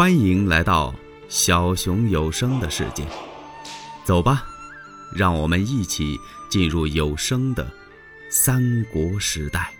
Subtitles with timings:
[0.00, 0.94] 欢迎来到
[1.28, 3.06] 小熊有声的世界，
[4.02, 4.46] 走吧，
[5.14, 6.16] 让我们一起
[6.48, 7.70] 进入有声的
[8.30, 9.74] 三国时代。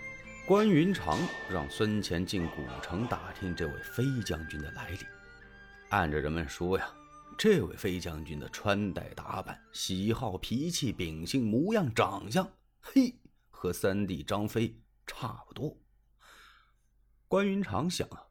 [0.45, 1.17] 关云长
[1.49, 4.99] 让孙乾进古城打听这位飞将军的来历。
[5.89, 6.87] 按着人们说呀，
[7.35, 12.47] 这位飞将军的穿戴打扮、喜好、脾气、秉性、模样、长相，
[12.79, 13.15] 嘿，
[13.49, 15.75] 和三弟张飞差不多。
[17.27, 18.21] 关云长想啊。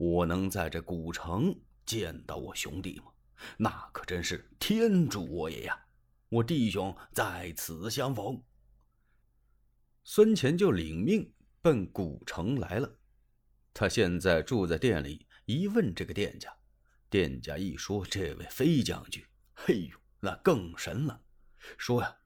[0.00, 1.54] 我能在这古城
[1.84, 3.12] 见到我兄弟吗？
[3.58, 5.78] 那可真是天助我也呀！
[6.30, 8.42] 我弟兄在此相逢。
[10.02, 12.98] 孙乾就领命奔古城来了。
[13.74, 16.50] 他现在住在店里，一问这个店家，
[17.10, 19.22] 店家一说这位飞将军，
[19.52, 21.20] 嘿呦，那更神了，
[21.76, 22.16] 说呀：“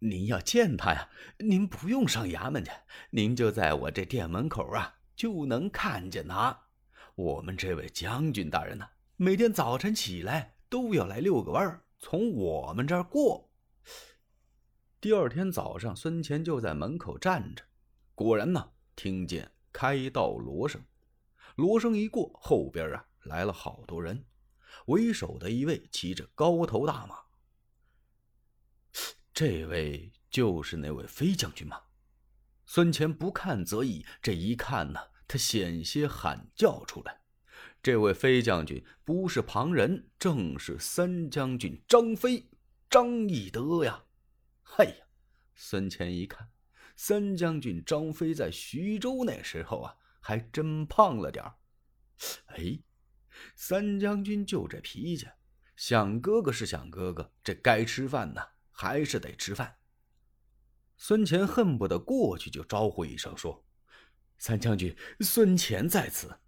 [0.00, 1.08] 您要见他呀，
[1.38, 2.72] 您不用上衙门去，
[3.10, 6.66] 您就在我这店门口啊。”就能看见他。
[7.14, 13.50] 我们这位将军大人呢，每天早晨起来都要来遛个弯儿从我们这儿过。
[15.00, 17.62] 第二天早上，孙乾就在门口站着，
[18.14, 20.82] 果然呢，听见开道锣声。
[21.56, 24.24] 锣声一过，后边啊来了好多人，
[24.86, 27.18] 为首的一位骑着高头大马。
[29.32, 31.80] 这位就是那位飞将军吗？
[32.66, 37.20] 孙乾不看则已，这一看呢，他险些喊叫出来。
[37.82, 42.48] 这位飞将军不是旁人，正是三将军张飞、
[42.88, 44.04] 张翼德呀！
[44.62, 45.06] 嘿呀，
[45.54, 46.48] 孙乾一看，
[46.96, 51.54] 三将军张飞在徐州那时候啊，还真胖了点儿。
[52.46, 52.78] 哎，
[53.54, 55.26] 三将军就这脾气，
[55.76, 58.40] 想哥哥是想哥哥，这该吃饭呢，
[58.70, 59.76] 还是得吃饭。
[60.96, 63.64] 孙乾恨不得过去就招呼一声，说
[64.38, 66.38] ：“三将军，孙乾在此。”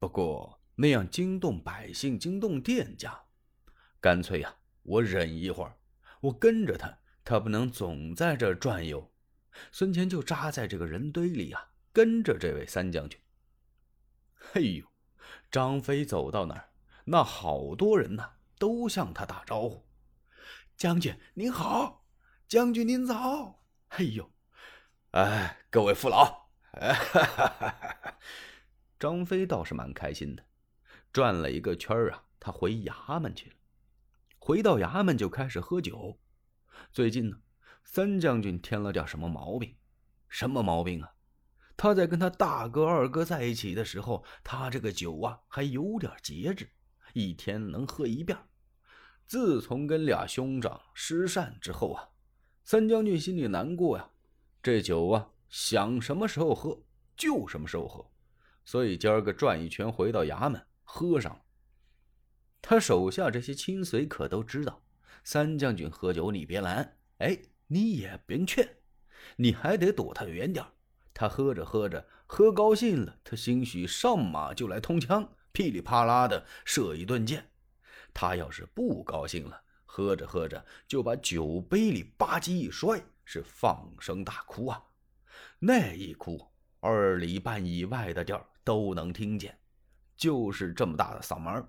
[0.00, 3.24] 不过那样惊动百姓，惊动店家，
[4.00, 5.78] 干脆呀，我忍一会儿，
[6.20, 9.12] 我跟着他，他不能总在这转悠。
[9.70, 13.20] 孙乾就扎在这个人堆里呀，跟着这位三将军。
[14.34, 14.86] 嘿呦，
[15.50, 16.70] 张飞走到哪儿，
[17.04, 19.86] 那好多人呐，都向他打招呼
[20.76, 22.03] ：“将军您好。”
[22.54, 23.64] 将军您早！
[23.88, 24.30] 哎呦，
[25.10, 28.18] 哎，各位父老，哈哈哈
[28.96, 30.44] 张飞倒是蛮开心的，
[31.12, 33.56] 转了一个圈啊，他回衙门去了。
[34.38, 36.20] 回到衙门就开始喝酒。
[36.92, 37.38] 最近呢，
[37.82, 39.76] 三将军添了点什么毛病？
[40.28, 41.10] 什么毛病啊？
[41.76, 46.70] 他在跟他大哥、二哥在一起的时候，他这个酒啊还有点节制，
[47.14, 48.38] 一天能喝一遍。
[49.26, 52.10] 自从跟俩兄长失散之后啊。
[52.64, 54.10] 三将军心里难过呀，
[54.62, 56.80] 这酒啊，想什么时候喝
[57.14, 58.10] 就什么时候喝，
[58.64, 61.42] 所以今儿个转一圈回到衙门喝上了。
[62.62, 64.82] 他手下这些亲随可都知道，
[65.24, 68.66] 三将军喝酒你别拦，哎，你也别劝，
[69.36, 70.64] 你还得躲他远点
[71.12, 77.50] 他喝着喝着喝高兴了，他兴许上马就来通枪，噼里啪啦的射一顿箭。
[78.14, 79.63] 他要是不高兴了。
[79.94, 84.84] 喝着喝着，就把酒杯里吧唧一摔，是放声大哭啊！
[85.60, 86.50] 那一哭，
[86.80, 89.56] 二里半以外的地儿都能听见，
[90.16, 91.64] 就是这么大的嗓门。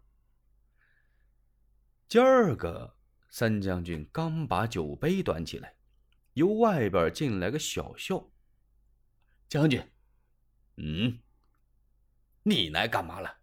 [2.08, 2.97] 今儿个
[3.30, 5.75] 三将军刚把酒杯端起来，
[6.34, 8.28] 由外边进来个小校。
[9.47, 9.88] 将军，
[10.78, 11.19] 嗯，
[12.42, 13.38] 你来干嘛了？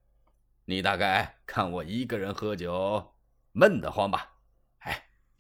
[0.64, 3.14] 你大概看我一个人喝酒
[3.52, 4.31] 闷得慌吧？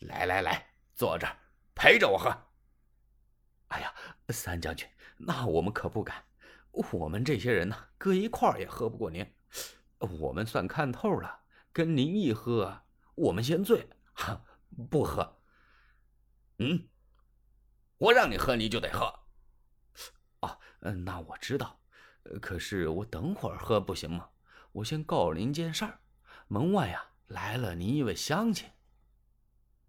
[0.06, 1.26] 来来来，坐这
[1.74, 2.30] 陪着我喝。
[3.68, 3.94] 哎呀，
[4.28, 6.24] 三将军，那我们可不敢。
[6.70, 9.34] 我们这些人呢，搁一块儿也喝不过您。
[9.98, 11.40] 我们算看透了，
[11.72, 12.82] 跟您一喝，
[13.14, 13.88] 我们先醉，
[14.90, 15.40] 不喝。
[16.58, 16.88] 嗯，
[17.98, 19.20] 我让你喝，你就得喝。
[20.40, 21.80] 哦，那我知道。
[22.40, 24.30] 可是我等会儿喝不行吗？
[24.72, 26.00] 我先告诉您件事儿，
[26.48, 28.70] 门外呀来了您一位乡亲。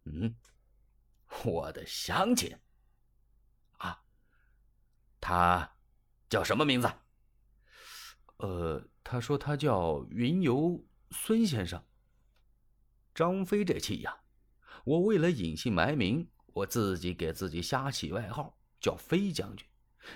[0.05, 0.35] 嗯，
[1.45, 2.55] 我的乡亲
[3.77, 4.03] 啊，
[5.19, 5.77] 他
[6.29, 6.91] 叫什么名字？
[8.37, 11.83] 呃，他说他叫云游孙先生。
[13.15, 14.23] 张飞这气呀，
[14.83, 19.67] 我为了隐姓埋名，我自己给自己瞎起外号，叫飞将军。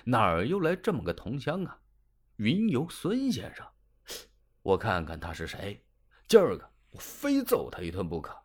[0.03, 1.79] 哪儿又来这么个同乡啊？
[2.37, 3.65] 云游孙先生，
[4.61, 5.85] 我看看他是谁，
[6.27, 8.35] 今儿个我非揍他一顿不可。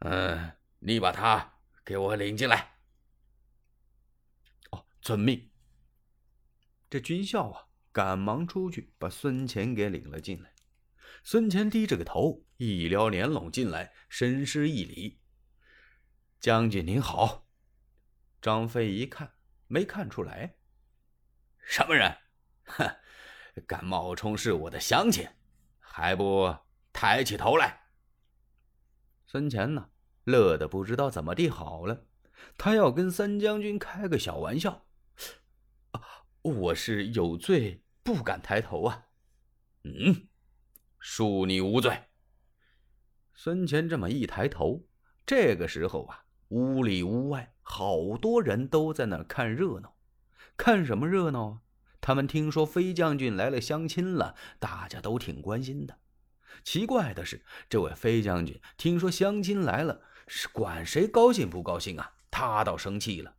[0.00, 2.78] 嗯，你把他给我领进来。
[4.70, 5.50] 哦，遵命。
[6.88, 10.52] 这军校啊，赶忙出去把孙乾给领了进来。
[11.22, 15.20] 孙乾低着个头，一撩帘拢进来，深施一礼
[16.40, 17.46] ：“将军您好。”
[18.40, 19.34] 张飞一看，
[19.66, 20.56] 没看出来，
[21.58, 22.16] 什么人？
[22.64, 22.96] 哼，
[23.66, 25.28] 敢冒充是我的乡亲，
[25.78, 26.56] 还不
[26.90, 27.89] 抬起头来！
[29.32, 29.90] 孙乾呢，
[30.24, 32.04] 乐得不知道怎么地好了，
[32.58, 34.86] 他要跟三将军开个小玩笑。
[36.42, 39.06] 我是有罪，不敢抬头啊。
[39.84, 40.26] 嗯，
[41.00, 41.96] 恕你无罪。
[43.32, 44.88] 孙乾这么一抬头，
[45.24, 49.94] 这个时候啊，屋里屋外好多人都在那看热闹。
[50.56, 51.60] 看什么热闹啊？
[52.00, 56.00] 他们听说飞将军来了相亲了，大家都挺关心的。
[56.64, 62.12] 奇怪的是，这位飞将军听说相亲来了，是管谁高兴不高兴啊？
[62.30, 63.34] 他倒生气了。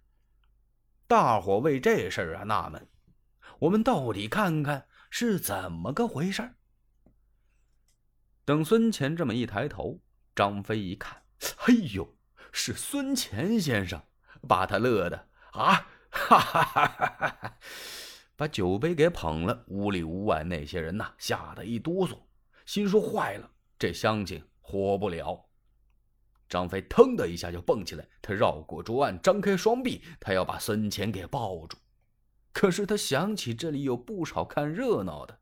[1.08, 2.88] 大伙为这事儿啊纳闷，
[3.60, 6.56] 我们到底看看是怎么个回事儿
[8.46, 10.02] 等孙乾这么一抬头，
[10.36, 11.22] 张飞一看，
[11.58, 12.16] 嘿呦，
[12.52, 14.02] 是孙乾先生，
[14.48, 17.58] 把他乐的啊，哈哈哈哈哈哈，
[18.36, 19.66] 把酒杯给捧了。
[19.68, 22.18] 屋里屋外那些人呐，吓得一哆嗦，
[22.72, 25.46] 心说坏了，这乡亲活不了。
[26.48, 31.78] 张飞腾的一下就蹦起来，他绕过桌案，张开双臂，他要把孙乾给抱住。
[32.54, 35.38] 可是他想起这里有不少看热闹的，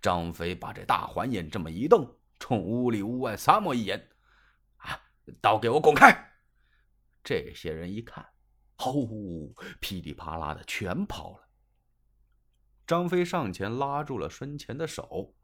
[0.00, 4.08] 张飞把这大环眼这么一瞪，冲屋里屋外撒么一眼
[4.80, 5.02] ：“啊，
[5.42, 6.32] 都给我滚开！”
[7.22, 8.26] 这些人一看，
[8.78, 11.46] 呼，噼里啪啦的全跑了。
[12.86, 15.34] 张飞上前拉住了孙乾的手：“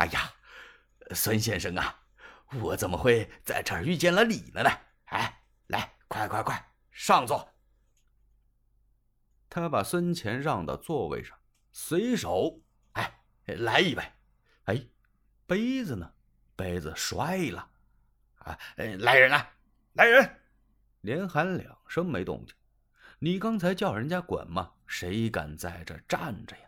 [0.00, 0.32] 哎呀，
[1.14, 1.96] 孙先生啊！”
[2.60, 4.70] 我怎么会在这儿遇见了你了呢？
[5.04, 7.48] 哎，来，快快快，上座。
[9.48, 11.38] 他把孙乾让到座位上，
[11.70, 12.60] 随手，
[12.94, 14.02] 哎，来一杯。
[14.64, 14.84] 哎，
[15.46, 16.12] 杯子呢？
[16.56, 17.70] 杯子摔了。
[18.38, 19.52] 啊，来人啊，
[19.92, 20.40] 来人！
[21.02, 22.54] 连喊两声没动静。
[23.18, 24.72] 你刚才叫人家滚吗？
[24.86, 26.62] 谁敢在这站着呀？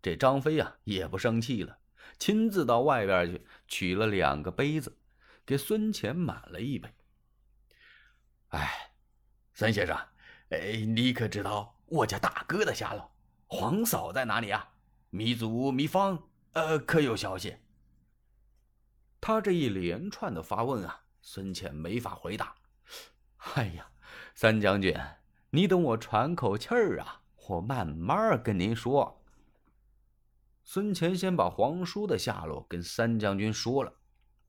[0.00, 1.76] 这张飞呀，也不生气了。
[2.18, 4.96] 亲自到外边去取了两个杯子，
[5.44, 6.88] 给孙乾满了一杯。
[8.48, 8.92] 哎，
[9.54, 9.96] 孙先生，
[10.50, 13.10] 哎，你可知道我家大哥的下落？
[13.46, 14.72] 黄嫂在哪里啊？
[15.12, 17.56] 糜祖、糜芳，呃，可有消息？
[19.20, 22.54] 他这一连串的发问啊，孙乾没法回答。
[23.54, 23.90] 哎呀，
[24.34, 24.96] 三将军，
[25.50, 29.19] 你等我喘口气儿啊，我慢慢跟您说。
[30.72, 33.92] 孙乾先把皇叔的下落跟三将军说了，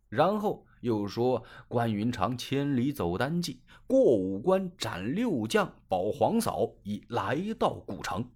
[0.07, 8.31] 然后又说关云长千里走单骑，过五关斩六将，保皇嫂已来到古城。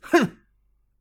[0.00, 0.38] 哼！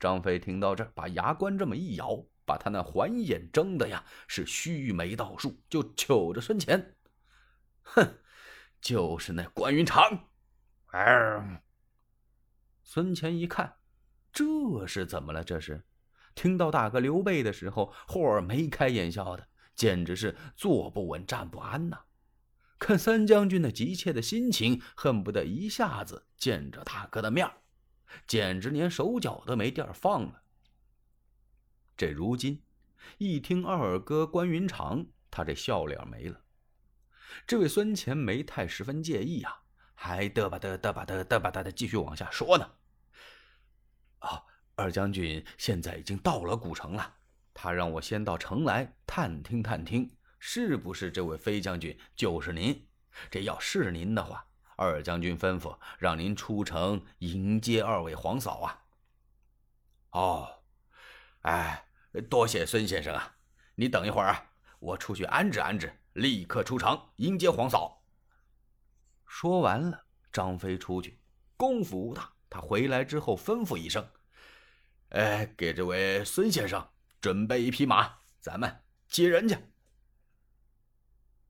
[0.01, 6.93] 张飞听到这儿，把牙关这么一咬，把他那环眼睁的呀是须眉倒竖，就瞅着孙乾。
[7.83, 8.19] 哼，
[8.81, 10.27] 就是那关云长。
[10.87, 11.63] 哎，
[12.83, 13.77] 孙乾一看。
[14.31, 15.43] 这是怎么了？
[15.43, 15.83] 这是
[16.33, 21.99] 听到大哥刘备的时候，霍儿眉开眼笑的，简直是坐不稳、站不安呐！
[22.79, 27.47] 看三将军那急切的心情，恨不得一下子见着大哥的面
[28.25, 30.41] 简直连手脚都没地儿放了。
[31.95, 32.63] 这如今
[33.19, 36.41] 一听二哥关云长，他这笑脸没了。
[37.45, 39.61] 这位孙乾没太十分介意啊，
[39.93, 42.67] 还嘚吧嘚嘚吧嘚嘚吧嘚的继续往下说呢。
[44.21, 44.41] 啊，
[44.75, 47.17] 二将军现在已经到了古城了。
[47.53, 50.09] 他让我先到城来探听探听，
[50.39, 52.87] 是不是这位飞将军就是您？
[53.29, 54.47] 这要是您的话，
[54.77, 58.81] 二将军吩咐让您出城迎接二位皇嫂啊。
[60.11, 60.63] 哦，
[61.41, 61.85] 哎，
[62.29, 63.35] 多谢孙先生啊！
[63.75, 68.01] 你等一会儿啊，我出去安置安置，立刻出城迎接皇嫂。
[69.25, 71.19] 说完了，张飞出去，
[71.57, 72.31] 功夫不大。
[72.51, 74.05] 他回来之后吩咐一声
[75.09, 76.85] ：“哎，给这位孙先生
[77.21, 79.55] 准备一匹马，咱们接人去。”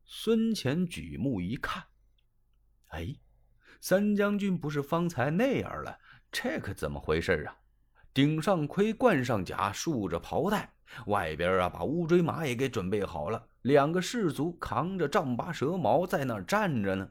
[0.06, 1.86] 孙乾举目一看，
[2.90, 3.16] 哎，
[3.80, 5.98] 三将军不是方才那样了？
[6.32, 7.58] 这可怎么回事啊？
[8.14, 10.76] 顶上盔，冠上甲，束着袍带，
[11.08, 17.10] 外边啊把乌骓马也给准备好了，两个士卒扛着丈八蛇矛在那儿站着呢。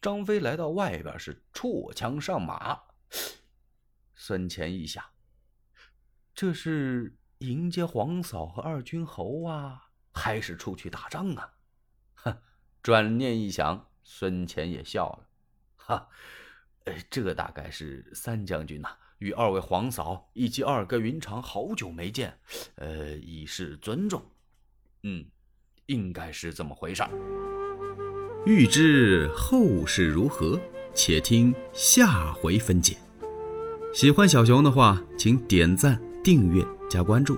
[0.00, 2.80] 张飞来到外边，是绰枪上马。
[4.14, 5.04] 孙乾一想，
[6.34, 11.54] 这是迎接皇嫂和二军侯啊，还是出去打仗啊？
[12.14, 12.38] 哼！
[12.82, 15.28] 转念一想，孙乾也笑了。
[15.76, 16.08] 哈，
[16.84, 22.38] 呃这大概是三将军呐与二位皇嫂以及二哥云长好久没见，
[22.76, 24.22] 呃，以示尊重。
[25.02, 25.30] 嗯，
[25.86, 27.59] 应该是这么回事儿。
[28.46, 30.58] 欲知后事如何，
[30.94, 32.96] 且听下回分解。
[33.92, 37.36] 喜欢小熊的话，请点赞、订阅、加关注。